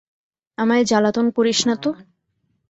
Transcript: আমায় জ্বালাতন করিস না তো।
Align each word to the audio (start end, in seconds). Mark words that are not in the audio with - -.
আমায় 0.57 0.83
জ্বালাতন 0.85 1.25
করিস 1.37 1.59
না 1.67 1.75
তো। 1.83 1.89